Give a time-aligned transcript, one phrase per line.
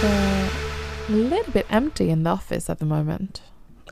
[0.00, 0.50] It's uh,
[1.08, 3.42] a little bit empty in the office at the moment.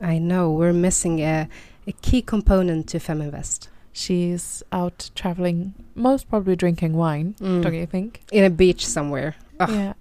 [0.01, 1.49] I know we're missing a,
[1.85, 3.67] a key component to Feminvest.
[3.91, 7.61] She's out traveling, most probably drinking wine, Mm.
[7.61, 8.21] don't you think?
[8.31, 9.35] In a beach somewhere.
[9.59, 9.69] Ugh.
[9.69, 9.93] Yeah.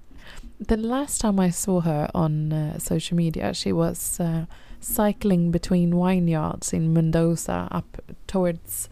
[0.61, 4.47] The last time I saw her on uh, social media, she was uh,
[4.81, 8.89] cycling between vineyards in Mendoza up towards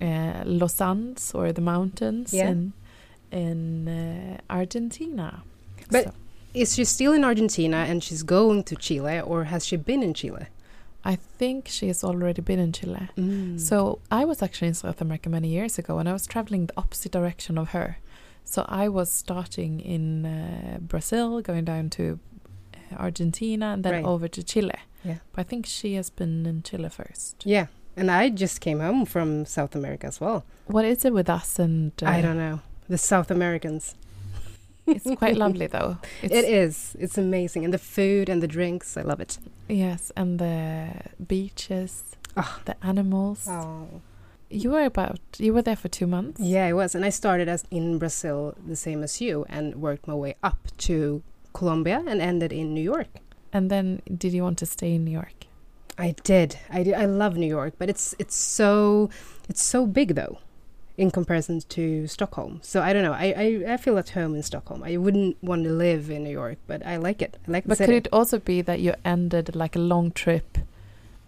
[0.00, 2.50] uh, Los Andes or the mountains Yeah.
[2.50, 2.72] in
[3.32, 5.42] in uh, Argentina.
[5.90, 6.12] But- So
[6.54, 10.14] Is she still in Argentina and she's going to Chile, or has she been in
[10.14, 10.46] Chile?
[11.04, 13.08] I think she has already been in Chile.
[13.16, 13.58] Mm.
[13.58, 16.74] So I was actually in South America many years ago, and I was traveling the
[16.76, 17.98] opposite direction of her.
[18.44, 22.18] So I was starting in uh, Brazil, going down to
[22.74, 24.04] uh, Argentina, and then Right.
[24.04, 24.74] over to Chile.
[25.04, 25.16] Yeah.
[25.32, 27.42] But I think she has been in Chile first.
[27.44, 30.44] yeah, and I just came home from South America as well.
[30.66, 31.92] What is it with us and?
[32.02, 33.94] Uh, I don't know the South Americans.
[34.86, 35.96] It's quite lovely though.
[36.22, 36.96] It's, It is.
[36.98, 38.96] It's amazing, and the food and the drinks.
[38.96, 39.38] I love it.
[39.68, 40.88] Yes, and the
[41.26, 42.60] beaches, Ah.
[42.64, 43.46] the animals.
[43.48, 43.86] Oh.
[44.50, 45.18] You were about.
[45.38, 46.40] You were there for two months.
[46.40, 50.06] Yeah, it was, and I started as in Brazil, the same as you, and worked
[50.06, 51.22] my way up to
[51.54, 53.08] Colombia and ended in New York.
[53.52, 55.46] And then, did you want to stay in New York?
[55.98, 56.56] I did.
[56.70, 56.94] I did.
[56.94, 59.08] I love New York, but it's it's so
[59.48, 60.38] it's so big though,
[60.96, 62.60] in comparison to Stockholm.
[62.62, 63.12] So I don't know.
[63.14, 63.34] I
[63.66, 64.82] I, I feel at home in Stockholm.
[64.82, 67.38] I wouldn't want to live in New York, but I like it.
[67.46, 70.58] I like But could it also be that you ended like a long trip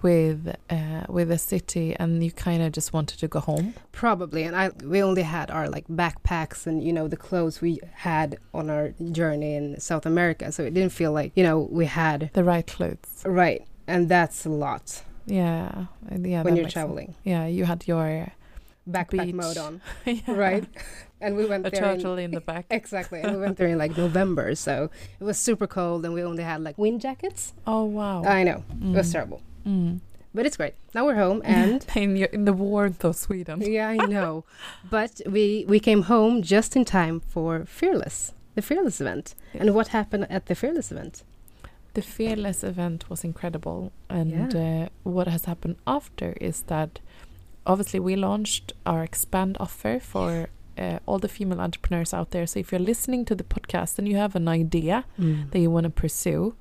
[0.02, 3.74] with uh, with a city and you kind of just wanted to go home?
[3.92, 7.80] Probably, and I we only had our like backpacks and you know the clothes we
[7.94, 11.86] had on our journey in South America, so it didn't feel like you know we
[11.86, 13.22] had The right clothes.
[13.24, 16.42] right, and that's a lot Yeah, yeah.
[16.42, 16.84] when you're makes sense.
[16.84, 17.14] traveling.
[17.24, 18.28] Yeah, you had your
[18.88, 19.34] Backpack Beach.
[19.34, 20.64] mode on, yeah, right?
[21.20, 22.66] And we went A there turtle in the back.
[22.70, 26.22] Exactly, and we went there in like November, so it was super cold, and we
[26.22, 27.54] only had like wind jackets.
[27.66, 28.22] Oh wow!
[28.24, 29.12] I know it was Mm.
[29.12, 30.00] terrible, Mm.
[30.34, 30.74] but it's great.
[30.94, 33.62] Now we're home, and in your, in the warmth of Sweden.
[33.62, 34.44] yeah, I know.
[34.90, 39.34] But we we came home just in time for Fearless, the Fearless event.
[39.54, 41.22] And what happened at the Fearless event?
[41.94, 46.98] The Fearless event was incredible, and uh, what has happened after is that
[47.66, 50.48] obviously we launched our expand offer for
[50.78, 52.46] uh, all the female entrepreneurs out there.
[52.46, 55.84] So if you're listening to the podcast and you have an idea that you want
[55.84, 56.54] to pursue,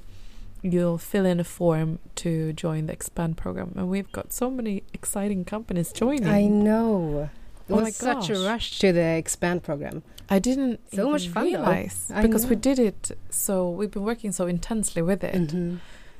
[0.63, 4.83] you'll fill in a form to join the expand program and we've got so many
[4.93, 7.31] exciting companies joining I know.
[7.69, 10.03] It Oh was such a rush to the expand program.
[10.29, 11.59] I didn't So much fun, though.
[11.59, 15.79] realize I because we did it so we've been working so intensely with it Mhm.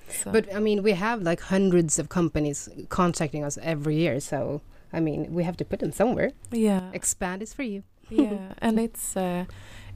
[0.10, 4.62] so- But I mean, we have like hundreds of companies contacting us every year, so
[4.94, 6.32] I mean, we have to put them somewhere.
[6.52, 7.84] yeah Expand is for you.
[8.10, 9.46] yeah and it's uh,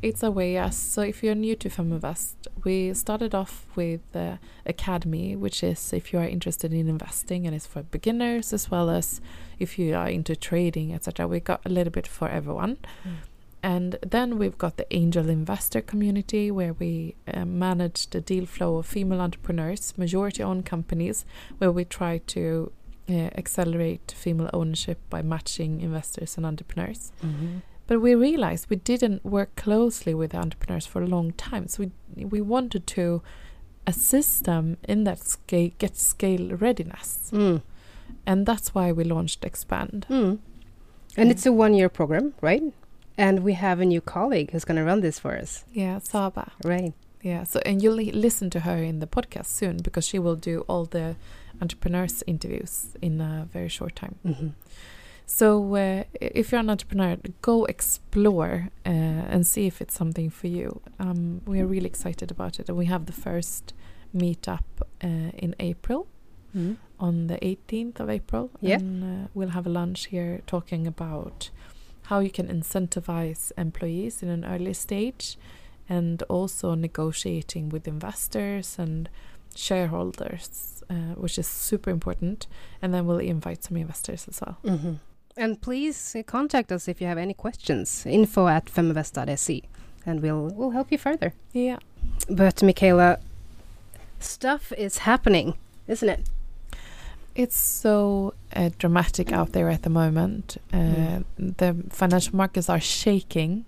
[0.01, 0.77] it's a way yes.
[0.77, 6.11] So if you're new to Feminvest we started off with uh, academy which is if
[6.11, 9.21] you are interested in investing and it's for beginners as well as
[9.59, 12.77] if you are into trading etc we got a little bit for everyone.
[13.07, 13.15] Mm.
[13.63, 18.77] and then we've got the angel investor community where we uh, manage the deal flow
[18.77, 21.25] of female entrepreneurs majority owned companies
[21.59, 22.71] where we try to
[23.09, 27.11] uh, accelerate female ownership by matching investors and entrepreneurs
[27.87, 31.67] but we realized we didn't work closely with the entrepreneurs for a long time.
[31.67, 31.83] So
[32.15, 33.21] we we wanted to
[33.87, 37.61] assist them in that scale, get scale readiness, Mm.
[38.25, 40.05] and that's why we launched Expand.
[40.09, 40.39] Mm.
[41.17, 42.63] And it's a one-year program, right?
[43.17, 46.51] And we have a new colleague who's going to run this for us, Yeah, Saba.
[46.65, 46.93] right?
[47.21, 47.43] Yeah.
[47.45, 50.65] So and you'll li- listen to her in the podcast soon because she will do
[50.67, 51.15] all the
[51.61, 54.15] entrepreneurs interviews in a very short time.
[54.23, 54.49] hmm
[55.25, 60.47] So uh, if you're an entrepreneur, go explore uh, and see if it's something for
[60.47, 60.81] you.
[60.99, 63.73] Um, we are really excited about it, and we have the first
[64.15, 64.63] meetup
[65.03, 66.07] uh, in April
[66.55, 66.77] Mm.
[67.01, 68.49] on the 18th of April.
[68.61, 68.77] Yeah.
[68.77, 71.49] And uh, we'll have a lunch here talking about
[72.03, 75.37] how you can incentivize employees in an early stage
[75.89, 79.09] and also negotiating with investors and
[79.53, 82.47] shareholders, uh, which is super important.
[82.81, 84.57] And then we'll invite some investors as well.
[84.63, 84.93] hmm
[85.37, 88.05] And please uh, contact us if you have any questions.
[88.05, 89.61] Info at feminvest.se,
[90.05, 91.33] and we'll we'll help you further.
[91.53, 91.77] Yeah.
[92.29, 93.17] But Michaela,
[94.19, 95.55] stuff is happening,
[95.87, 96.29] isn't it?
[97.35, 100.57] It's so uh, dramatic out there at the moment.
[100.73, 101.57] Uh, Mm.
[101.57, 103.65] The financial markets are shaking,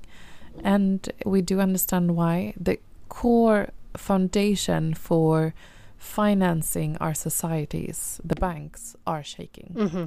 [0.63, 2.53] and we do understand why.
[2.57, 2.77] The
[3.09, 5.53] core foundation for
[5.97, 9.73] financing our societies, the banks, are shaking.
[9.75, 10.05] hmm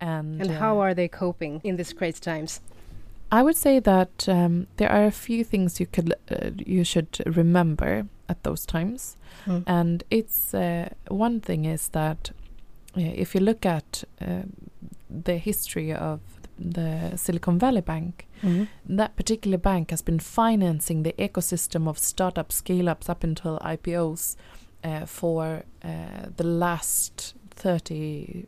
[0.00, 2.60] And, And uh, how are they coping in these crazy times?
[3.32, 7.18] I would say that um, there are a few things you could uh, you should
[7.36, 9.16] remember at those times,
[9.46, 9.62] Mm.
[9.66, 12.30] and it's uh, one thing is that
[12.96, 14.42] uh, if you look at uh,
[15.24, 16.20] the history of
[16.58, 18.66] the Silicon Valley Bank, Mhm.
[18.96, 24.36] that particular bank has been financing the ecosystem of startup scale ups up until IPOs
[24.84, 25.88] uh, for uh,
[26.36, 28.46] the last 30,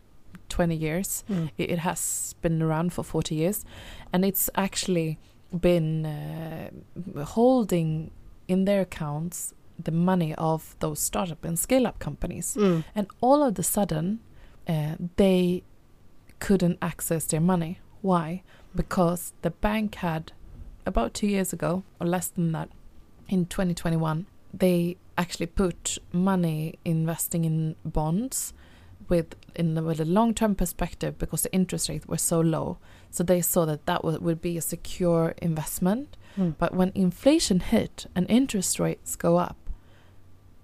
[0.49, 1.25] 20 years.
[1.31, 1.51] Mm.
[1.59, 3.65] It, it has been around for 40 years,
[4.13, 5.19] and it's actually
[5.59, 8.11] been uh, holding
[8.47, 12.57] in their accounts the money of those startup and scale up companies.
[12.59, 12.85] Mm.
[12.95, 14.21] And all of a sudden,
[14.67, 15.63] uh, they
[16.41, 17.81] couldn't access their money.
[18.03, 18.43] Why?
[18.75, 20.33] Because the bank had,
[20.85, 22.71] about two years ago, or less than that,
[23.29, 28.53] in 2021, they actually put money investing in bonds
[29.09, 32.79] with in the, with a long term perspective because the interest rates were so low.
[33.11, 36.17] So they saw that that would, would be a secure investment.
[36.37, 36.55] Mm.
[36.59, 39.57] But when inflation hit and interest rates go up,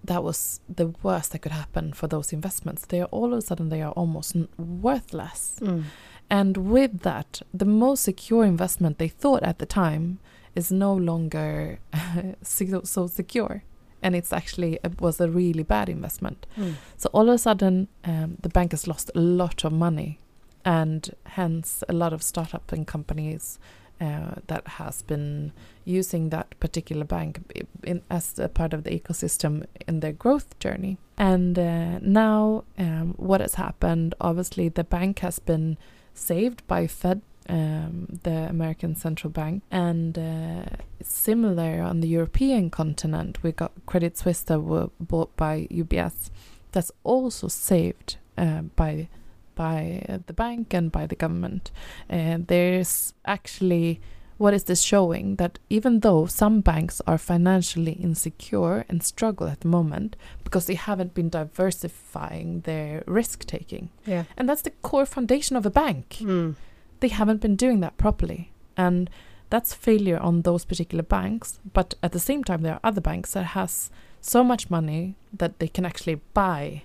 [0.05, 2.85] that was the worst that could happen for those investments.
[2.85, 5.59] They are all of a sudden they are almost n- worthless.
[5.63, 5.85] Mm.
[6.31, 10.19] And with that, the most secure investment they thought at the time
[10.55, 11.79] is no longer
[12.43, 13.63] so so secure,
[14.05, 16.47] and it's actually it was a really bad investment.
[16.57, 16.75] Mm.
[16.97, 20.21] So all of a sudden, um, the bank has lost a lot of money,
[20.65, 23.59] and hence a lot of startup and companies
[24.01, 25.53] uh, that has been
[25.85, 27.41] using that particular bank
[27.83, 30.99] in, as a part of the ecosystem in their growth journey.
[31.17, 34.15] And uh, now, um, what has happened?
[34.21, 35.79] Obviously, the bank has been
[36.13, 37.23] saved by Fed.
[37.47, 40.65] Um, the American Central Bank, and uh,
[41.03, 46.31] similar on the European continent, we got Credit Suisse that were bought by UBS.
[46.73, 49.09] That's also saved uh, by
[49.55, 51.71] by the bank and by the government.
[52.09, 54.01] And there's actually
[54.39, 59.61] what is this showing that even though some banks are financially insecure and struggle at
[59.61, 64.25] the moment because they haven't been diversifying their risk taking, Yeah.
[64.37, 66.55] and that's the core foundation of a bank Mm.
[67.01, 69.11] They haven't been doing that properly and
[69.51, 73.33] that's failure on those particular banks but at the same time there are other banks
[73.33, 76.83] that has so much money that they can actually buy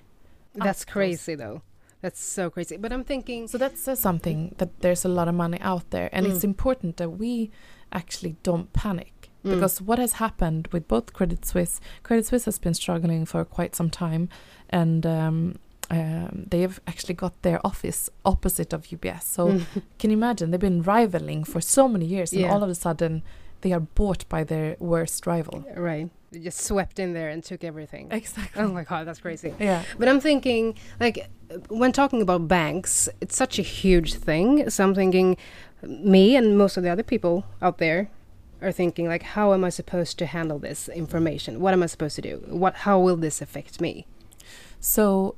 [0.56, 1.62] That's crazy, though.
[2.02, 2.76] That's so crazy.
[2.78, 3.48] But I'm thinking.
[3.48, 6.52] so that says something that there's a lot of money out there and it's Mm.
[6.54, 7.50] important that we
[7.92, 9.14] actually don't panic
[9.46, 9.52] Mm.
[9.54, 13.74] because what has happened with both credit suisse credit suisse has been struggling for quite
[13.76, 14.28] some time
[14.70, 15.56] and um,
[15.92, 19.66] um, they have actually got their office opposite of ubs so Mm.
[20.00, 20.52] Can you imagine?
[20.52, 23.24] They've been rivaling for so many years, and all of a sudden,
[23.62, 25.66] they are bought by their worst rival.
[25.76, 26.10] right.
[26.32, 28.08] They just swept in there and took everything.
[28.12, 28.62] Exactly.
[28.62, 29.52] Oh my god, that's crazy.
[29.60, 29.82] Yeah.
[29.98, 31.28] But I'm thinking, like,
[31.70, 34.70] when talking about banks, it's such a huge thing.
[34.70, 35.38] So I'm thinking,
[35.82, 38.12] me and most of the other people out there
[38.62, 41.60] are thinking, like, how am I supposed to handle this information?
[41.62, 42.44] What am I supposed to do?
[42.46, 42.74] What?
[42.86, 44.06] How will this affect me?
[44.80, 45.36] So,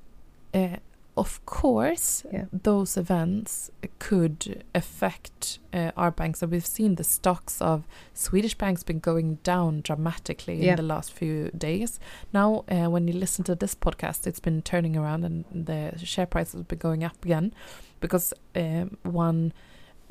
[0.53, 0.77] uh,
[1.17, 2.45] of course, Yeah.
[2.63, 3.69] those events
[3.99, 6.41] could affect uh, our banks.
[6.41, 7.83] And we've seen the stocks of
[8.13, 10.71] Swedish banks been going down dramatically Yeah.
[10.71, 11.99] in the last few days.
[12.33, 16.25] Now, uh, when you listen to this podcast, it's been turning around and the share
[16.25, 17.53] prices have been going up again
[17.99, 19.51] because um, one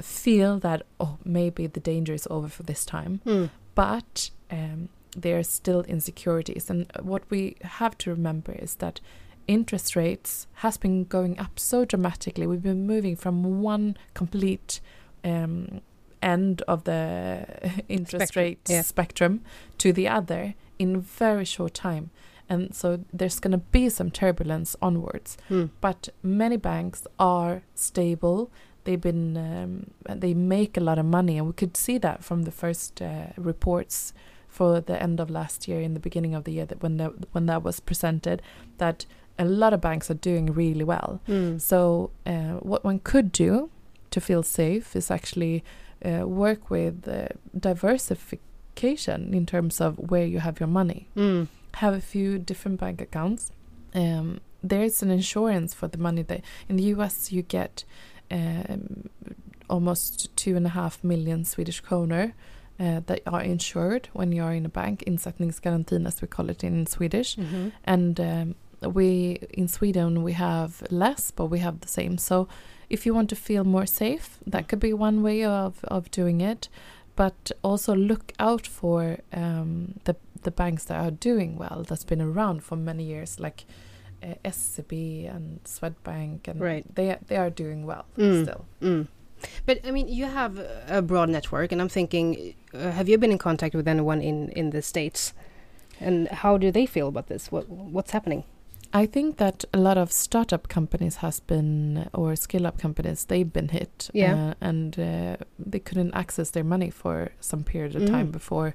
[0.02, 3.46] feel that oh maybe the danger is over for this time Hmm.
[3.74, 9.00] but um, there are still insecurities and what we have to remember is that
[9.50, 12.46] interest rates has been going up so dramatically.
[12.46, 14.80] We've been moving from one complete
[15.24, 15.80] um,
[16.22, 17.46] end of the
[17.88, 18.82] interest Spectrum, rate yeah.
[18.82, 19.40] spectrum
[19.78, 22.10] to the other in very short time.
[22.48, 25.36] And so there's going to be some turbulence onwards.
[25.48, 25.66] Hmm.
[25.80, 28.52] but many banks are stable.
[28.84, 29.90] They've been um,
[30.20, 31.38] they make a lot of money.
[31.38, 34.12] And we could see that from the first uh, reports
[34.48, 37.12] for the end of last year in the beginning of the year that when that
[37.32, 38.42] when that was presented
[38.78, 39.06] that
[39.44, 41.58] a lot of banks are doing really well Hmm.
[41.70, 43.50] so uh, what one could do
[44.14, 45.56] to feel safe is actually
[46.08, 47.28] uh, work with uh,
[48.14, 51.44] diversification in terms of where you have your money Hmm.
[51.74, 53.52] have a few different bank accounts.
[53.94, 57.84] Um, there's an insurance for the money that in the US you get
[58.30, 59.08] um,
[59.68, 62.34] almost two and a half million Swedish kroner
[62.78, 66.64] uh, that are insured when you are in a bank, insättningsgarantin as we call it
[66.64, 67.36] in Swedish.
[67.36, 67.72] Mhm.
[67.84, 72.18] And um, we in Sweden we have less, but we have the same.
[72.18, 72.48] So
[72.88, 76.40] if you want to feel more safe, that could be one way of of doing
[76.40, 76.68] it.
[77.16, 82.22] But also look out for um, the the banks that are doing well, that's been
[82.22, 83.64] around for many years, like
[84.22, 84.92] uh, SEB
[85.34, 86.84] and Swedbank, and Right.
[86.94, 88.42] they they are doing well Mm.
[88.44, 88.64] still.
[88.80, 89.06] Mm.
[89.66, 90.58] But I mean, you have
[90.88, 94.48] a broad network, and I'm thinking, uh, have you been in contact with anyone in
[94.56, 95.34] in the states,
[96.00, 97.52] and how do they feel about this?
[97.52, 98.44] What what's happening?
[98.92, 103.52] I think that a lot of startup companies has been or scale up companies they've
[103.52, 104.34] been hit Yeah.
[104.50, 108.10] uh, and uh, they couldn't access their money for some period of Mm.
[108.10, 108.74] time before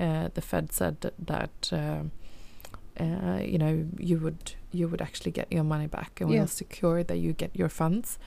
[0.00, 0.96] uh, the Fed said
[1.26, 2.10] that um
[3.00, 6.38] uh, you know you would you would actually get your money back and Yeah.
[6.40, 8.18] we'll secure that you get your funds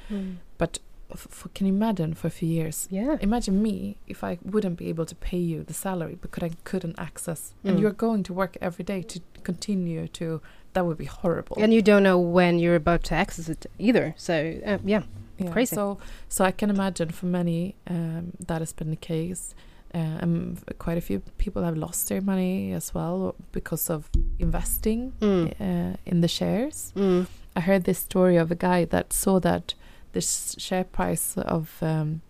[0.59, 0.69] f-
[1.11, 3.17] f- can you imagine for a few years Yeah.
[3.21, 6.95] imagine me if I wouldn't be able to pay you the salary because I couldn't
[6.99, 7.69] access Mm.
[7.69, 10.41] and you're going to work every day to continue to
[10.73, 14.13] that would be horrible And you don't know when you're about to access it either.
[14.17, 14.33] So
[14.65, 15.03] uh, yeah,
[15.39, 15.75] Yeah, Crazy.
[15.75, 15.97] So,
[16.27, 19.55] so I can imagine for many um, that has been the case.
[19.95, 25.13] Uh, um, quite a few people have lost their money as well because of investing
[25.21, 25.45] Mm.
[25.59, 26.91] uh, in the shares.
[26.95, 27.25] Mm.
[27.55, 29.73] I heard this story of a guy that saw that
[30.13, 32.21] the share price of um,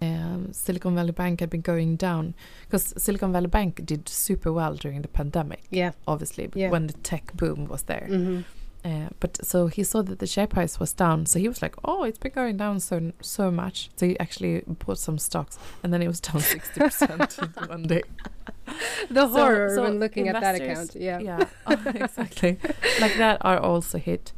[0.00, 4.74] um, Silicon Valley Bank had been going down because Silicon Valley Bank did super well
[4.74, 5.92] during the pandemic, yeah.
[6.08, 6.70] obviously, Yeah.
[6.70, 8.06] when the tech boom was there.
[8.08, 8.40] hmm
[8.84, 11.76] Uh, but so he saw that the share price was down, so he was like,
[11.84, 15.92] "Oh, it's been going down so so much." So he actually bought some stocks, and
[15.92, 17.38] then it was down sixty percent
[17.68, 18.02] one day.
[19.10, 20.96] The So- horror so when looking at that account.
[20.96, 21.20] Yeah.
[21.20, 22.58] Yeah, oh, exactly.
[23.00, 24.32] like that are also hit,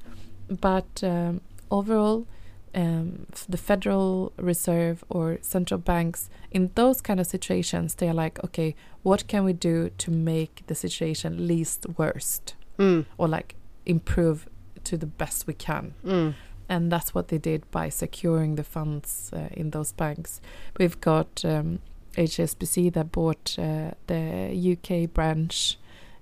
[0.61, 1.41] but um,
[1.71, 2.27] overall,
[2.75, 8.43] um, the Federal Reserve or central banks in those kind of situations, they are like,
[8.45, 13.05] "Okay, what can we do to make the situation least worst, Mm.
[13.19, 13.55] or like
[13.87, 14.49] improve
[14.85, 16.35] to the best we can?" Mm.
[16.69, 20.41] and that's what they did by securing the funds uh, in those banks.
[20.79, 21.79] We've got um,
[22.17, 25.79] HSBC that bought uh, the UK branch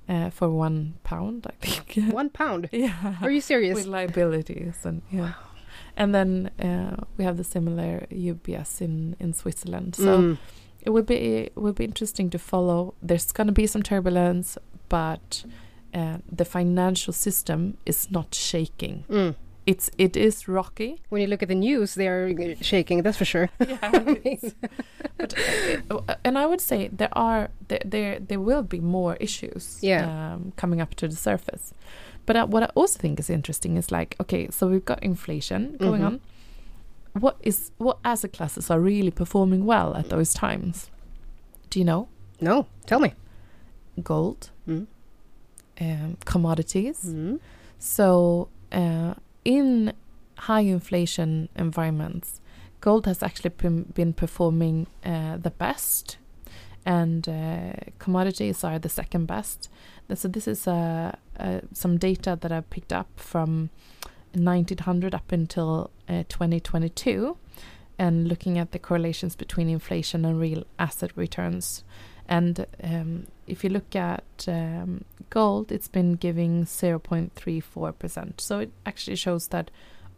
[0.09, 2.13] uh, for one pound, I think.
[2.13, 2.69] One pound.
[2.73, 3.75] yeah, Are you serious?
[3.77, 5.35] with liabilities and yeah,
[5.97, 9.95] and then uh, we have the similar UBS in in Switzerland.
[9.97, 10.39] So Mm.
[10.87, 12.95] it would be it would be interesting to follow.
[13.07, 14.59] There's going to be some turbulence,
[14.89, 15.45] but
[15.95, 19.05] uh, the financial system is not shaking.
[19.11, 19.35] Mm.
[19.67, 21.01] It's it is rocky.
[21.11, 23.03] When you look at the news, they are uh, shaking.
[23.05, 23.49] That's for sure.
[23.61, 23.91] Yeah,
[25.19, 25.35] but
[25.91, 29.79] uh, uh, and I would say there are there there, there will be more issues
[29.83, 30.05] Yeah.
[30.35, 31.73] um, coming up to the surface.
[32.27, 35.77] But uh, what I also think is interesting is like okay, so we've got inflation
[35.79, 36.07] going Mhm.
[36.07, 36.21] on.
[37.21, 40.91] What is what asset classes are really performing well at those times?
[41.71, 42.09] Do you know?
[42.41, 43.13] No, tell me.
[44.03, 44.87] Gold, Mm.
[45.81, 47.05] um, commodities.
[47.05, 47.39] Mm.
[47.79, 49.15] So, uh,
[49.45, 49.93] in
[50.39, 52.41] high inflation environments,
[52.81, 56.17] gold has actually been, been performing uh, the best,
[56.87, 59.69] and uh, commodities are the second best.
[60.15, 63.71] So, this is uh, uh, some data that I picked up from
[64.35, 67.37] 1900 up until uh, 2022,
[67.99, 71.85] and looking at the correlations between inflation and real asset returns.
[72.29, 78.41] And um, if you look at um, gold, it's been giving 0.34%.
[78.41, 79.71] So it actually shows that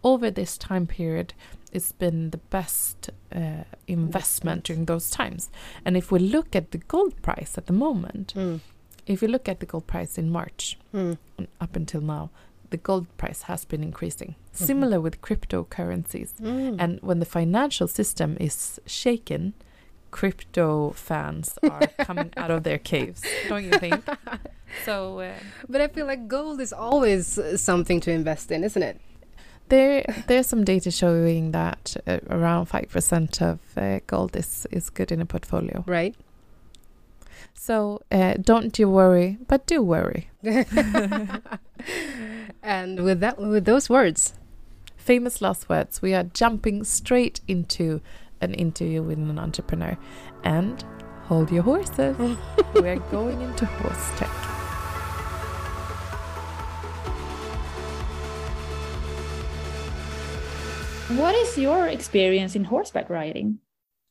[0.02, 1.32] over this time period,
[1.72, 4.64] it's been the best uh, investment Investment.
[4.64, 5.50] during those times.
[5.84, 8.60] And if we look at the gold price at the moment, Mm.
[9.06, 11.18] If you look at the gold price in March Mm.
[11.60, 12.30] up until now,
[12.70, 14.34] the gold price has been increasing.
[14.52, 14.56] Mhm.
[14.66, 16.30] Similar with cryptocurrencies.
[16.40, 16.76] Mm.
[16.78, 19.52] And when the financial system is shaken,
[20.10, 24.02] crypto fans are coming out of their caves, don't you think?
[24.84, 25.34] So uh,
[25.68, 29.00] but I feel like gold is always uh, something to invest in, isn't it?
[29.68, 34.90] there, there's some data showing that uh, around five percent of uh, gold is is
[34.90, 35.84] good in a portfolio.
[35.86, 36.14] Right.
[37.54, 40.30] So uh, don't you worry, but do worry.
[42.62, 44.34] and with that, with those words,
[45.04, 46.00] Famous last words.
[46.00, 48.00] We are jumping straight into
[48.40, 49.98] an interview with an entrepreneur,
[50.44, 50.82] and
[51.24, 52.16] hold your horses.
[52.74, 54.30] we are going into horse tech.
[61.18, 63.58] What is your experience in horseback riding?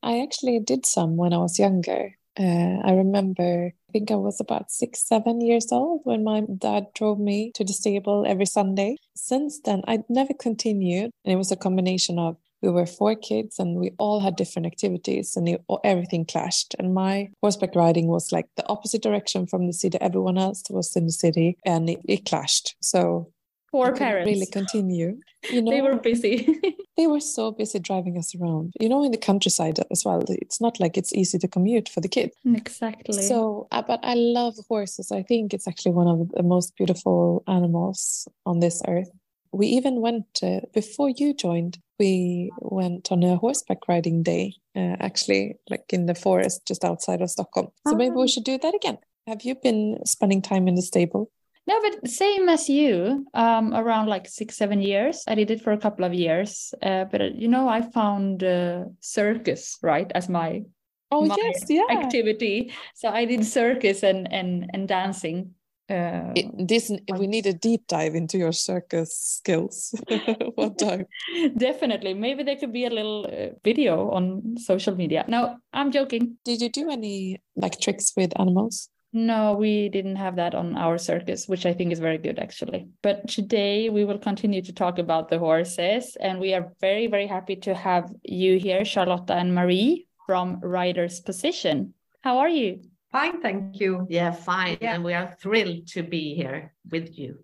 [0.03, 2.19] I actually did some when I was younger.
[2.37, 6.87] Uh, I remember, I think I was about six, seven years old when my dad
[6.95, 8.97] drove me to the stable every Sunday.
[9.15, 11.11] Since then, I never continued.
[11.23, 14.65] And it was a combination of we were four kids and we all had different
[14.65, 16.73] activities and it, everything clashed.
[16.79, 19.97] And my horseback riding was like the opposite direction from the city.
[19.99, 22.75] Everyone else was in the city and it, it clashed.
[22.81, 23.32] So
[23.73, 24.27] Poor I parents.
[24.31, 25.09] really continue.
[25.51, 26.35] You know, they were busy.
[26.97, 28.73] they were so busy driving us around.
[28.79, 30.23] You know, in the countryside as well.
[30.29, 32.33] It's not like it's easy to commute for the kids.
[32.45, 33.21] exactly.
[33.23, 35.11] So, uh, but I love horses.
[35.11, 39.09] I think it's actually one of the most beautiful animals on this earth.
[39.51, 41.77] We even went uh, before you joined.
[41.99, 47.21] We went on a horseback riding day, uh, actually, like in the forest just outside
[47.21, 47.67] of Stockholm.
[47.87, 48.21] So maybe Ah.
[48.21, 48.97] we should do that again.
[49.27, 51.31] Have you been spending time in the stable?
[51.65, 55.23] No, but same as you, um, around like six, seven years.
[55.27, 56.73] I did it for a couple of years.
[56.81, 60.63] Uh, but uh, you know, I found uh, circus, right, as my
[61.13, 61.83] Oh My yes, yeah.
[61.91, 62.73] activity.
[62.95, 65.53] So I did circus and and and dancing.
[65.87, 66.89] Uh, It, this
[67.19, 69.93] we need a deep dive into your circus skills
[70.55, 71.05] one time.
[71.55, 72.15] definitely.
[72.15, 75.23] Maybe there could be a little uh, video on social media.
[75.27, 76.37] No, I'm joking.
[76.43, 78.89] Did you do any like tricks with animals?
[79.15, 82.89] No, we didn't have that on our circus, which I think is very good actually.
[83.03, 87.27] But today we will continue to talk about the horses, and we are very, very
[87.27, 91.93] happy to have you here, Charlotta and Mari from Rider's Position.
[92.21, 92.81] How are you?
[93.11, 94.07] Fine, thank you.
[94.09, 94.79] Yeah, fine.
[94.81, 94.95] Yeah.
[94.95, 97.37] And we are thrilled to be here with you.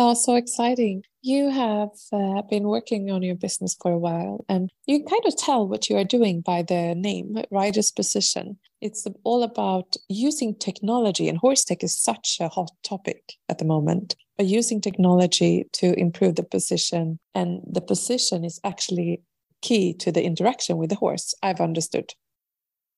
[0.00, 1.02] Oh, so exciting.
[1.22, 5.36] You have uh, been working on your business for a while, and you kind of
[5.36, 8.60] tell what you are doing by the name, Rider's Position.
[8.80, 13.64] It's all about using technology, and horse tech is such a hot topic at the
[13.64, 14.14] moment.
[14.36, 19.22] But using technology to improve the position, and the position is actually
[19.62, 22.14] key to the interaction with the horse, I've understood.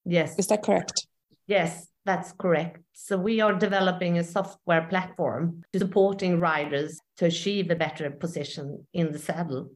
[0.04, 1.07] Yes, Is that correct?
[1.47, 2.78] yes, that's correct.
[2.95, 8.87] So we are developing a software platform to supporting riders to achieve a better position
[8.92, 9.71] in the saddle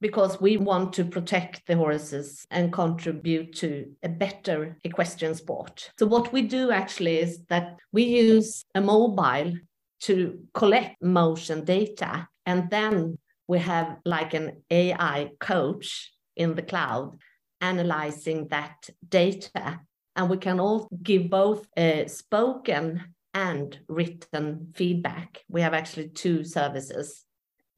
[0.00, 5.92] because we want to protect the horses and contribute to a better equestrian sport.
[5.96, 9.52] So what we do actually is that we use a mobile
[10.00, 17.16] to collect motion data and then we have like an AI coach in the cloud
[17.60, 19.78] analyzing that data
[20.16, 25.40] and we can all give both uh, spoken and written feedback.
[25.48, 27.24] We have actually two services.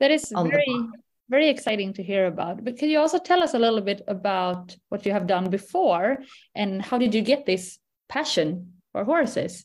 [0.00, 0.88] That is very,
[1.28, 2.64] very exciting to hear about.
[2.64, 6.18] But can you also tell us a little bit about what you have done before
[6.54, 7.78] and how did you get this
[8.08, 9.64] passion for horses?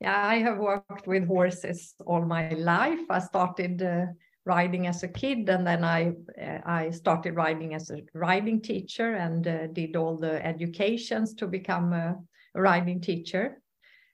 [0.00, 3.00] Yeah, I have worked with horses all my life.
[3.08, 4.06] I started uh,
[4.46, 9.14] riding as a kid, and then I uh, I started riding as a riding teacher
[9.14, 12.16] and uh, did all the educations to become a
[12.54, 13.60] riding teacher.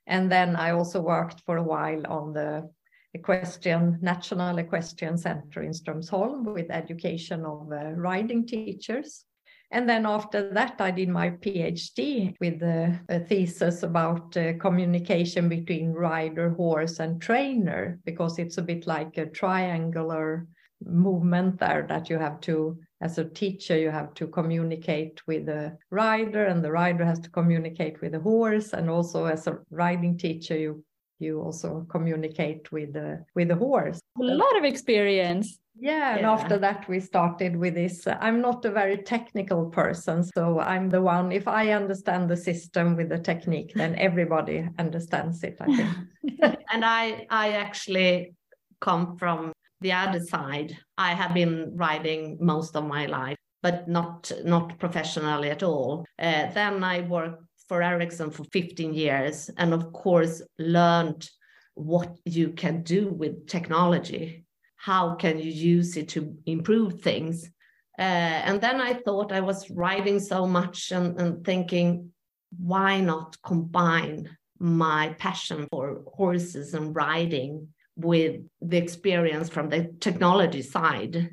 [0.07, 2.69] And then I also worked for a while on the
[3.13, 9.25] Equestrian National Equestrian Center in Strömsholm with education of uh, riding teachers.
[9.73, 15.49] And then after that, I did my PhD with a, a thesis about uh, communication
[15.49, 20.45] between rider, horse, and trainer, because it's a bit like a triangular
[20.85, 25.75] movement there that you have to, as a teacher, you have to communicate with the
[25.89, 30.17] rider, and the rider has to communicate with the horse, and also as a riding
[30.19, 30.83] teacher, you
[31.19, 33.99] you also communicate with the with the horse.
[34.19, 35.59] A lot of experience.
[35.75, 38.07] Yeah, and after that we started with this.
[38.07, 41.31] I'm not a very technical person, so I'm the one.
[41.31, 45.57] If I understand the system with the technique, then everybody understands it.
[45.59, 46.57] I think.
[46.71, 48.35] and I, I actually
[48.81, 50.77] come from the other side.
[50.97, 56.05] I have been riding most of my life, but not not professionally at all.
[56.19, 61.27] Uh, then I worked for Ericsson for 15 years, and of course learned
[61.75, 64.42] what you can do with technology.
[64.83, 67.49] How can you use it to improve things?
[67.97, 72.11] Uh, and then I thought I was writing so much and, and thinking,
[72.59, 80.61] why not combine my passion for horses and riding with the experience from the technology
[80.61, 81.29] side?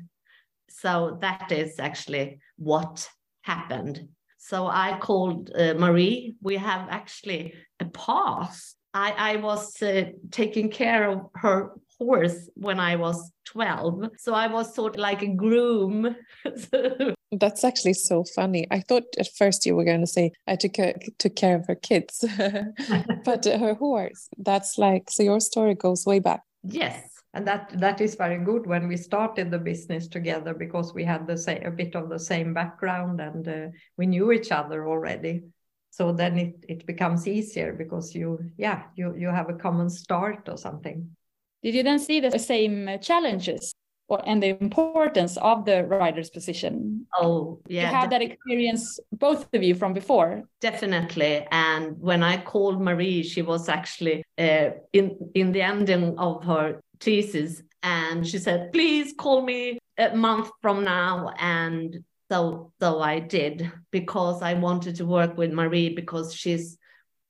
[0.69, 3.05] So that is actually what
[3.41, 4.07] happened.
[4.37, 6.35] So I called uh, Mari.
[6.41, 8.77] We have actually a past.
[8.93, 14.09] I, I was uh, taking care of her horse when I was 12.
[14.17, 16.15] So I was sort of like a groom.
[17.31, 18.67] That's actually so funny.
[18.71, 21.67] I thought at first you were going to say I took care, took care of
[21.67, 22.25] her kids,
[23.25, 24.27] but uh, her horse.
[24.37, 25.23] That's like so.
[25.23, 26.41] Your story goes way back.
[26.63, 27.07] yes.
[27.33, 31.25] and that that is very good when we started the business together because we had
[31.27, 35.35] the same a bit of the same background and uh, we knew each other already
[35.97, 40.49] so then it, it becomes easier because you yeah you you have a common start
[40.49, 40.99] or something
[41.63, 43.73] Did you then see the same challenges
[44.07, 47.07] or, and the importance of the rider's position?
[47.17, 47.89] Oh, yeah.
[47.89, 50.43] you have that experience, both of you, from before.
[50.59, 51.47] Definitely.
[51.51, 56.81] And when I called Mari, she was actually uh, in in the ending of her
[56.99, 61.33] thesis, And she said, please call me a month from now.
[61.39, 66.77] And so, so I did because I wanted to work with Mari because she's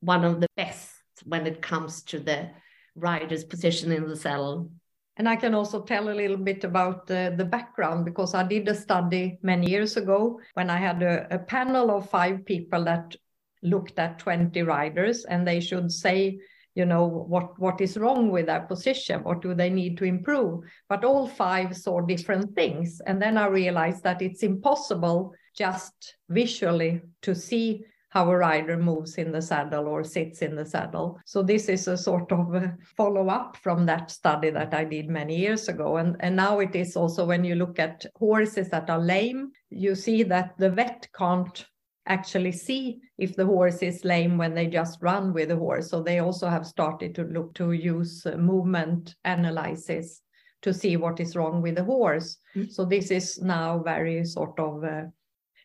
[0.02, 0.90] one of the best
[1.26, 2.50] when it comes to the
[2.96, 4.72] rider's position in the saddle.
[5.18, 8.68] And I can also tell a little bit about the, the background because I did
[8.68, 13.16] a study many years ago when I had a, a panel of five people that
[13.62, 16.40] looked at 20 riders and they should say
[16.74, 19.24] you know what what is wrong with their position?
[19.24, 20.64] What do they need to improve?
[20.88, 23.02] But all five saw different things.
[23.06, 29.16] And then i realized that it's impossible just visually to see how a rider moves
[29.16, 31.20] in the saddle or sits in the saddle.
[31.26, 35.10] So this is a sort of a follow up from that study that I did
[35.10, 35.98] many years ago.
[35.98, 39.96] And, and now it is also when you look at horses that are lame, you
[39.96, 41.66] see that the vet can't
[42.06, 45.90] actually see if the horse is lame when they just run with the horse.
[45.90, 50.22] So they also have started to look to use uh, movement analysis
[50.64, 52.38] to see what is wrong with the horse.
[52.56, 52.72] Mm.
[52.72, 55.04] So this is now very sort of uh,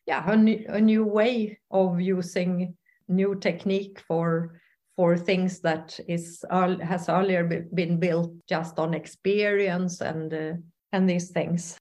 [0.06, 2.74] yeah a new, a new way of using
[3.08, 4.60] new technique for
[4.96, 10.54] for things that is has earlier been built just on experience and uh,
[10.92, 11.76] and these things.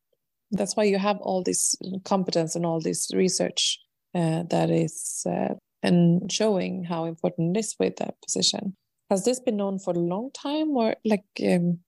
[0.52, 3.80] That's why you have all this competence and all this research
[4.14, 8.76] uh, that is uh, and showing how important it is with that position.
[9.10, 11.80] Has this been known for a long time or like um,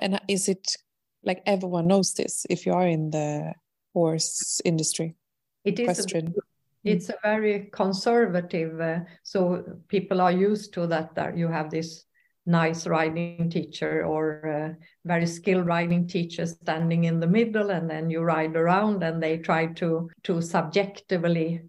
[0.00, 0.76] and is it
[1.24, 3.52] like everyone knows this if you are in the
[3.94, 5.14] horse industry
[5.64, 6.34] it is question.
[6.36, 6.40] A,
[6.84, 11.14] it's a very conservative, uh, so people are used to that.
[11.14, 12.04] That you have this
[12.44, 18.10] nice riding teacher or uh, very skilled riding teacher standing in the middle, and then
[18.10, 21.62] you ride around, and they try to to subjectively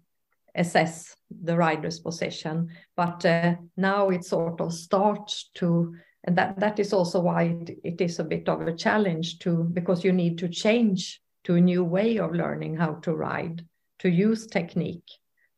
[0.56, 2.68] assess the rider's position.
[2.96, 7.78] But uh, now it sort of starts to and that that is also why it,
[7.84, 11.60] it is a bit of a challenge to because you need to change to a
[11.60, 13.64] new way of learning how to ride
[14.00, 15.10] to use technique.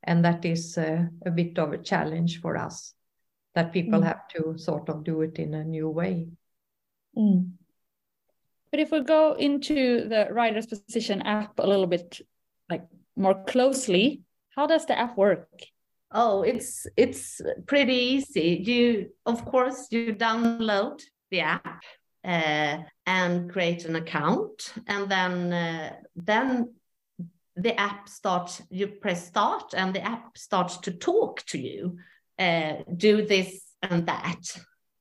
[0.02, 2.94] And that is uh, a bit of a challenge for us
[3.54, 4.04] that people mm.
[4.04, 6.28] have to sort of do it in a new way.
[7.16, 7.52] Mm.
[8.70, 12.20] But if we go into the rider's position app a little bit
[12.68, 14.22] like more closely,
[14.54, 15.48] how does the app work?
[16.10, 18.62] Oh, it's it's pretty easy.
[18.64, 21.82] You of course you download the app
[22.24, 26.74] uh, and create an account, and then uh, then
[27.56, 31.96] the app starts, you press start and the app starts to talk to you,
[32.38, 34.40] uh, do this and that.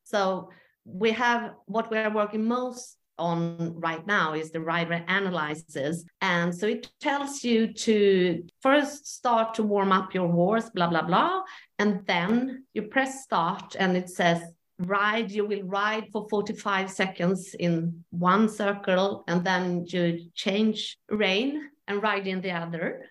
[0.04, 0.50] So
[0.86, 6.06] we have what we are working most on right now is the rider analyzes.
[6.22, 11.04] And so it tells you to first start to warm up your horse, blah, blah,
[11.04, 11.42] blah.
[11.80, 14.42] And then you press start and it says,
[14.80, 19.24] ride, you will ride for 45 seconds in one circle.
[19.28, 23.06] And then you change rein and ride in the other.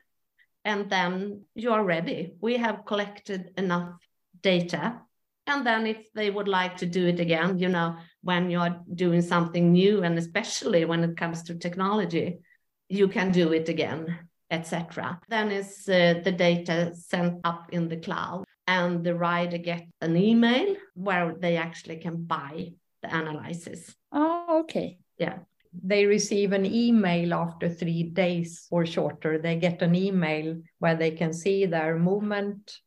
[0.64, 2.34] And then you are ready.
[2.40, 3.98] We have collected enough
[4.42, 5.00] data.
[5.46, 9.20] And then if they would like to do it again, you know, when you're doing
[9.20, 12.38] something new, and especially when it comes to technology,
[12.88, 14.18] you can do it again,
[14.50, 15.20] etc.
[15.28, 20.16] Then is uh, the data sent up in the cloud, and the rider get an
[20.16, 23.94] email where they actually can buy the analysis.
[24.12, 24.98] Oh, okay.
[25.18, 25.40] Yeah
[25.82, 29.38] they receive an email after three days or shorter.
[29.38, 32.78] They get an email where they can see their movement,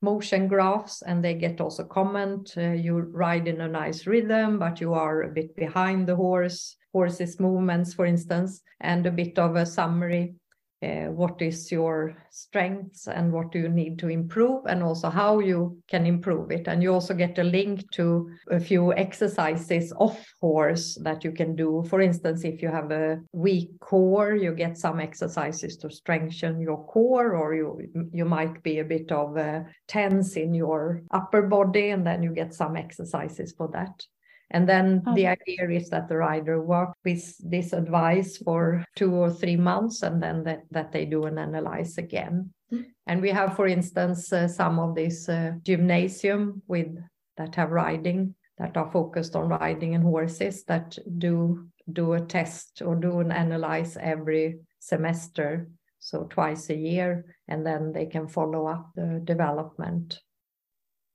[0.00, 2.54] motion graphs, and they get also comment.
[2.56, 6.76] Uh, you ride in a nice rhythm, but you are a bit behind the horse,
[6.92, 10.34] horse's movements, for instance, and a bit of a summary
[10.82, 15.38] uh, what is your strengths and what do you need to improve and also how
[15.38, 16.66] you can improve it.
[16.66, 21.54] And you also get a link to a few exercises off horse that you can
[21.54, 21.84] do.
[21.88, 26.84] For instance if you have a weak core you get some exercises to strengthen your
[26.86, 27.80] core or you
[28.12, 32.32] you might be a bit of a tense in your upper body and then you
[32.32, 34.04] get some exercises for that
[34.52, 35.14] and then oh.
[35.14, 40.02] the idea is that the rider work with this advice for two or three months
[40.02, 42.52] and then that, that they do an analyze again.
[42.72, 42.84] Mm.
[43.06, 46.94] And we have, for instance, uh, some of this uh, gymnasium with
[47.38, 52.82] that have riding that are focused on riding and horses that do do a test
[52.84, 58.68] or do an analyze every semester so twice a year and then they can follow
[58.68, 60.20] up the development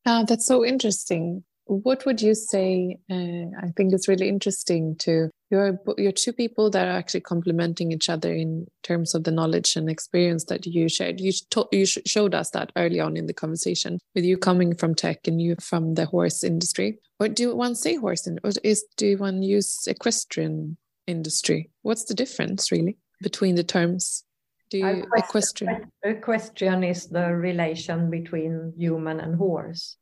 [0.06, 2.98] uh, that's so interesting what would you say?
[3.10, 7.92] Uh, I think it's really interesting to you're you're two people that are actually complementing
[7.92, 11.20] each other in terms of the knowledge and experience that you shared.
[11.20, 11.32] You
[11.72, 15.42] you showed us that early on in the conversation with you coming from tech and
[15.42, 17.00] you from the horse industry.
[17.20, 21.70] Or do you one say horse in, or is do you one use equestrian industry?
[21.82, 24.24] What's the difference really between the terms?
[24.70, 25.92] Do you equestrian?
[26.04, 29.98] Equestrian is the relation between human and horse.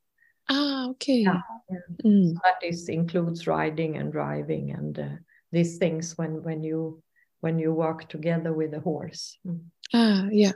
[0.49, 1.21] Ah, okay.
[1.21, 1.41] Yeah.
[2.05, 2.33] Mm.
[2.33, 5.15] So that is includes riding and driving and uh,
[5.51, 7.01] these things when when you
[7.41, 9.37] when you work together with a horse.
[9.45, 9.61] Mm.
[9.93, 10.53] Ah, yeah.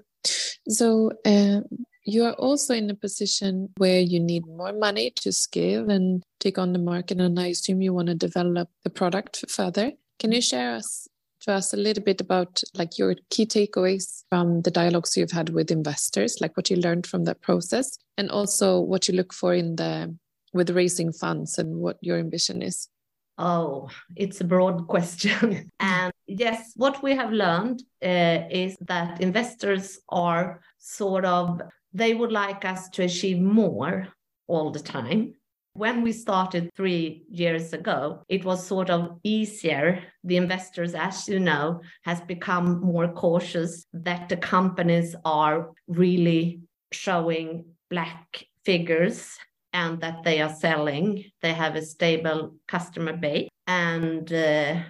[0.68, 1.62] So uh,
[2.04, 6.58] you are also in a position where you need more money to scale and take
[6.58, 9.94] on the market, and I assume you want to develop the product further.
[10.20, 11.08] Can you share us
[11.42, 15.50] to us a little bit about like your key takeaways from the dialogues you've had
[15.50, 19.54] with investors, like what you learned from that process, and also what you look for
[19.54, 20.16] in the
[20.54, 22.90] with raising funds and what your ambition is?
[23.38, 25.72] Oh, it's a broad question.
[25.80, 31.62] and yes, what we have learned uh, is that investors are sort of,
[31.94, 34.08] they would like us to achieve more
[34.48, 35.34] all the time.
[35.80, 40.04] When we started three years ago, it was sort of easier.
[40.26, 46.60] The investors, as you know, has become more cautious that the companies are really
[46.92, 49.38] showing black figures
[49.72, 51.24] and that they are selling.
[51.42, 53.48] They have a stable customer base.
[53.66, 54.82] And uh,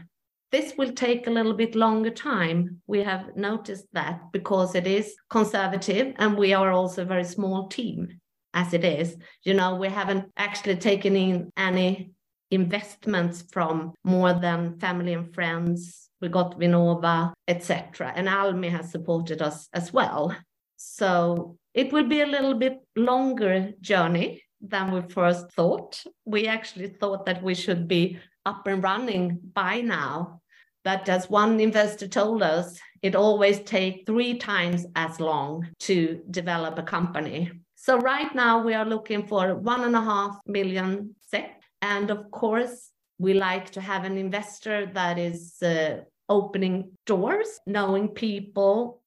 [0.52, 2.82] this will take a little bit longer time.
[2.88, 7.68] We have noticed that because it is conservative and we are also a very small
[7.68, 8.20] team
[8.54, 9.16] as it is.
[9.44, 12.12] You know, we haven't actually taken in any
[12.52, 16.10] investments from more than family and friends.
[16.22, 18.12] We got Vinnova, etc.
[18.16, 20.36] And Almi has supported us as well.
[20.78, 26.04] So it will be a little bit longer journey than we first thought.
[26.26, 30.42] We actually thought that we should be up and running by now.
[30.84, 36.78] But as one investor told us, it always takes three times as long to develop
[36.78, 37.52] a company.
[37.82, 41.50] So right now we are looking for one and a half million SEK.
[41.82, 48.10] And of course, we like to have an investor that is uh, opening doors, knowing
[48.10, 49.02] people.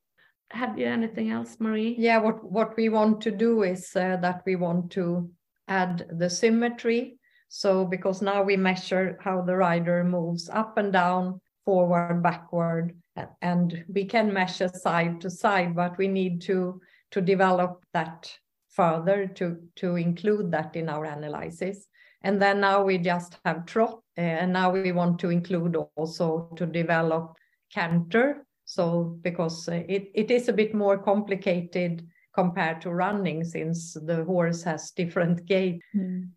[0.53, 1.97] Have you anything else, Mari?
[1.99, 5.31] Yeah, what, what we want to do is uh, that we want to
[5.69, 7.19] add the symmetry.
[7.49, 12.97] So because now we measure how the rider moves up and down, forward, backward,
[13.43, 16.81] and we can measure side to side, but we need to,
[17.11, 18.33] to develop that
[18.73, 21.87] further to, to include that in our analysis.
[22.23, 26.67] And then now we just have trot, and now we want to include also to
[26.67, 27.37] develop
[27.73, 28.47] canter.
[28.65, 34.63] So because it, it is a bit more complicated compared to running since the horse
[34.63, 35.83] has different gait.
[35.95, 36.29] Mm.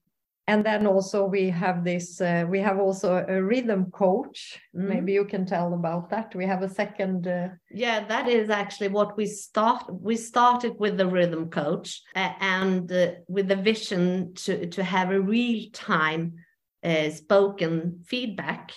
[0.47, 4.59] And then also we have this, uh, we have also a rhythm coach.
[4.75, 4.89] Mm.
[4.89, 6.35] Maybe you can tell about that.
[6.35, 7.27] We have a second.
[7.27, 7.49] Uh...
[7.71, 9.85] Yeah, that is actually what we start.
[9.89, 15.11] We started with the rhythm coach uh, and uh, with the vision to, to have
[15.11, 16.35] a real time
[16.83, 18.71] uh, spoken feedback.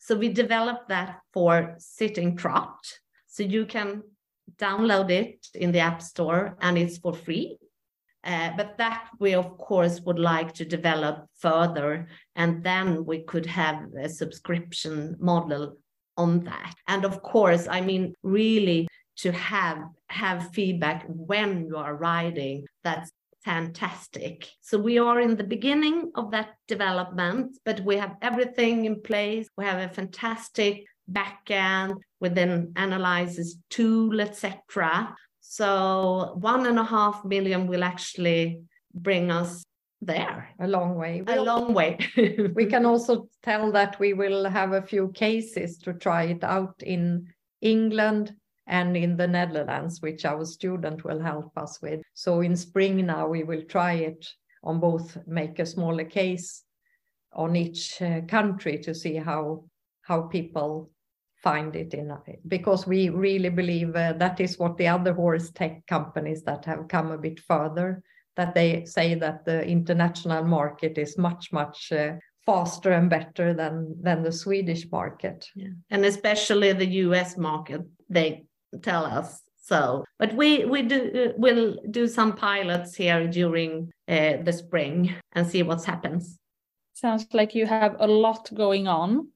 [0.00, 2.78] So we developed that for sitting trot.
[3.28, 4.02] So you can
[4.56, 7.58] download it in the App Store and it's for free.
[8.24, 12.06] Uh, but that we, of course, would like to develop further.
[12.36, 15.76] And then we could have a subscription model
[16.16, 16.74] on that.
[16.86, 23.12] And of course, I mean, really to have have feedback when you are riding that's
[23.44, 29.02] fantastic so we are in the beginning of that development but we have everything in
[29.02, 35.14] place we have a fantastic backend within analysis tool, etc.
[35.52, 38.62] So one and a half million will actually
[38.94, 39.62] bring us
[40.00, 40.48] there.
[40.58, 41.22] A long way.
[41.26, 41.98] A long way.
[42.54, 46.82] we can also tell that we will have a few cases to try it out
[46.82, 47.28] in
[47.60, 48.34] england
[48.66, 52.00] and in the netherlands which our student will help us with.
[52.14, 54.26] So in spring now we will try it
[54.64, 56.62] on both make a smaller case
[57.34, 59.64] on each uh, country to see how
[60.00, 60.90] how people
[61.42, 65.84] find it in because we really believe uh, that is what the other horse tech
[65.86, 68.02] companies that have come a bit further
[68.36, 72.12] that they say that the international market is much much uh,
[72.46, 75.46] faster and better than than the Swedish market.
[75.54, 75.68] Yeah.
[75.90, 78.44] and especially the US market they
[78.82, 80.04] tell us so.
[80.18, 85.46] But we we do uh, will do some pilots here during uh, the spring and
[85.46, 86.38] see what happens.
[86.94, 89.31] Sounds like you have a lot going on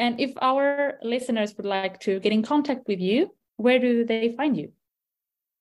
[0.00, 4.32] and if our listeners would like to get in contact with you, where do they
[4.34, 4.72] find you?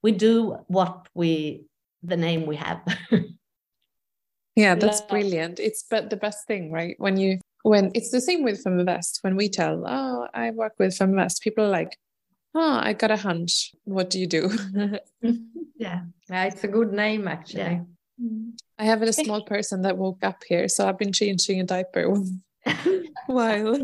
[0.00, 1.64] We do what we
[2.04, 2.80] the name we have.
[4.56, 5.58] yeah, that's brilliant.
[5.58, 6.94] It's but the best thing, right?
[6.98, 9.18] When you when it's the same with Feminvest.
[9.22, 11.98] When we tell, oh, I work with Feminvest, people are like,
[12.54, 13.72] oh, I got a hunch.
[13.84, 14.50] What do you do?
[15.76, 16.02] yeah.
[16.30, 17.60] yeah, it's a good name actually.
[17.62, 17.80] Yeah.
[18.78, 22.08] I have a small person that woke up here, so I've been changing a diaper
[23.26, 23.78] while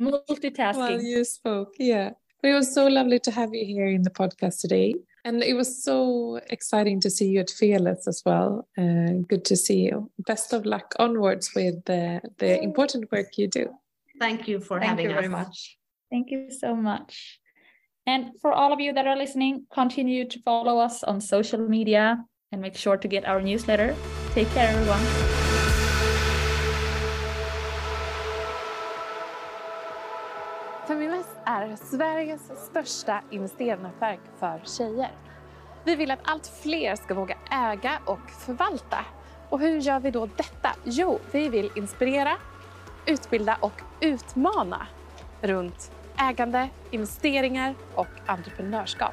[0.00, 1.74] multitasking while you spoke.
[1.78, 2.10] Yeah,
[2.42, 5.54] but it was so lovely to have you here in the podcast today, and it
[5.54, 8.68] was so exciting to see you at Fearless as well.
[8.76, 10.10] Uh, good to see you.
[10.26, 13.74] Best of luck onwards with the the important work you do.
[14.18, 15.16] Thank you for Thank having you us.
[15.16, 15.78] very much.
[16.10, 17.38] Thank you so much.
[18.06, 22.24] And for all of you that are listening, continue to follow us on social media
[22.52, 23.94] and make sure to get our newsletter.
[24.34, 25.00] Take care, everyone.
[30.86, 35.10] Feminvest är Sveriges största investeringsnätverk för tjejer.
[35.84, 39.04] Vi vill att allt fler ska våga äga och förvalta.
[39.48, 40.70] Och hur gör vi då detta?
[40.84, 42.36] Jo, vi vill inspirera,
[43.06, 44.86] utbilda och utmana
[45.40, 49.12] runt ägande, investeringar och entreprenörskap.